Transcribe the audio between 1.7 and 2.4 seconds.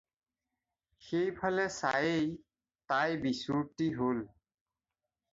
চায়েই